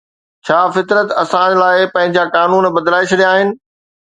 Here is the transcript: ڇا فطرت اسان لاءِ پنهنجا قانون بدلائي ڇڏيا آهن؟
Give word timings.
ڇا 0.45 0.59
فطرت 0.75 1.09
اسان 1.23 1.49
لاءِ 1.61 1.77
پنهنجا 1.93 2.23
قانون 2.37 2.63
بدلائي 2.79 3.05
ڇڏيا 3.13 3.31
آهن؟ 3.37 3.55